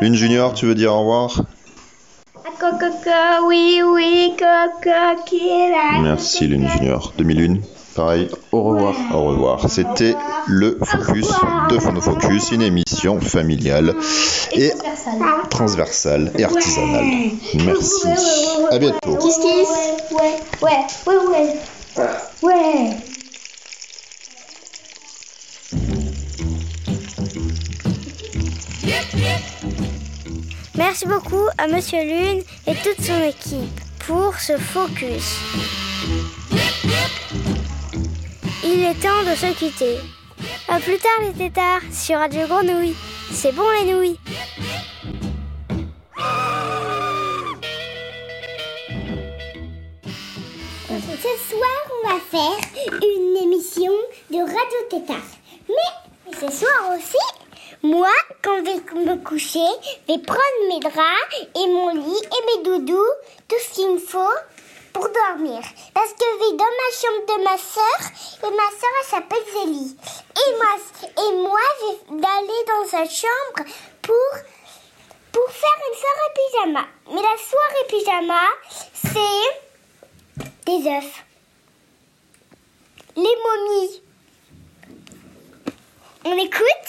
Une 0.00 0.14
junior, 0.14 0.54
tu 0.54 0.66
veux 0.66 0.74
dire 0.74 0.94
au 0.94 1.00
revoir 1.00 1.42
Ah, 2.36 2.50
Coco, 2.58 2.86
oui, 3.48 3.82
oui, 3.84 4.32
Coco, 4.38 4.90
qui 5.26 5.48
est 5.48 5.70
là 5.70 6.00
Merci, 6.02 6.46
Lune 6.46 6.68
Junior. 6.68 7.12
2001, 7.18 7.56
pareil. 7.94 8.28
Au 8.50 8.62
revoir. 8.62 8.94
Au 9.12 9.24
revoir. 9.24 9.70
C'était 9.70 10.14
le 10.46 10.78
Focus 10.82 11.28
de 11.70 11.78
Phonofocus, 11.78 12.52
une 12.52 12.62
émission 12.62 13.20
familiale 13.20 13.94
et 14.52 14.72
transversale 15.50 16.32
et 16.38 16.44
artisanale. 16.44 17.04
Merci. 17.54 18.08
À 18.70 18.78
bientôt. 18.78 19.16
Kiss, 19.16 19.36
kiss 19.36 19.68
Ouais, 20.12 20.36
ouais, 20.62 20.86
ouais, 21.06 21.16
ouais. 21.96 22.06
Ouais. 22.42 22.96
Merci 30.76 31.06
beaucoup 31.06 31.46
à 31.58 31.66
Monsieur 31.66 32.02
Lune 32.02 32.42
et 32.66 32.74
toute 32.74 33.04
son 33.04 33.22
équipe 33.22 33.80
pour 34.06 34.38
ce 34.38 34.56
focus. 34.56 35.87
Il 38.70 38.84
est 38.84 39.00
temps 39.00 39.22
de 39.24 39.34
se 39.34 39.50
quitter. 39.58 39.96
A 40.68 40.78
plus 40.78 40.98
tard 40.98 41.20
les 41.22 41.32
tétards 41.32 41.80
sur 41.90 42.18
Radio 42.18 42.46
Grenouille. 42.46 42.94
C'est 43.32 43.52
bon 43.52 43.64
les 43.80 43.90
nouilles. 43.90 44.20
Ce 50.86 51.48
soir, 51.48 51.80
on 51.94 52.08
va 52.08 52.20
faire 52.30 52.58
une 53.02 53.36
émission 53.42 53.92
de 54.30 54.36
Radio 54.36 54.78
Tétard. 54.90 55.16
Mais 55.70 56.34
ce 56.34 56.52
soir 56.52 56.90
aussi, 56.94 57.16
moi, 57.82 58.12
quand 58.42 58.58
je 58.58 58.64
vais 58.64 59.06
me 59.06 59.16
coucher, 59.24 59.58
je 60.06 60.12
vais 60.12 60.20
prendre 60.20 60.68
mes 60.68 60.80
draps 60.80 61.48
et 61.56 61.66
mon 61.68 61.94
lit 61.94 62.22
et 62.22 62.58
mes 62.58 62.64
doudous, 62.64 63.12
tout 63.48 63.56
ce 63.66 63.74
qu'il 63.76 63.94
me 63.94 63.98
faut 63.98 64.18
pour 64.98 65.08
dormir. 65.10 65.62
Parce 65.94 66.12
que 66.12 66.24
je 66.24 66.38
vais 66.38 66.56
dans 66.56 66.64
ma 66.64 66.90
chambre 66.92 67.24
de 67.28 67.36
ma 67.44 67.56
soeur 67.56 68.00
et 68.42 68.50
ma 68.50 68.68
soeur, 68.70 68.94
elle 69.00 69.06
s'appelle 69.06 69.46
Zélie. 69.52 69.96
Et 70.34 70.50
moi, 70.56 70.72
et 71.04 71.32
moi, 71.36 71.64
je 71.80 72.14
vais 72.16 72.32
aller 72.38 72.62
dans 72.66 72.84
sa 72.88 73.04
chambre 73.04 73.62
pour, 74.02 74.30
pour 75.32 75.48
faire 75.50 75.78
une 75.88 75.98
soirée 75.98 76.32
pyjama. 76.34 76.84
Mais 77.06 77.22
la 77.22 77.36
soirée 77.38 77.86
pyjama, 77.88 78.44
c'est 78.92 79.50
des 80.66 80.80
œufs. 80.90 81.24
Les 83.16 83.36
momies. 83.44 84.02
On 86.24 86.36
écoute? 86.36 86.88